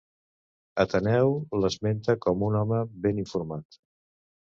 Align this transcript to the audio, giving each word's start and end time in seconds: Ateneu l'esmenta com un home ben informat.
Ateneu 0.83 1.35
l'esmenta 1.61 2.17
com 2.27 2.43
un 2.51 2.61
home 2.65 2.83
ben 3.07 3.25
informat. 3.29 3.83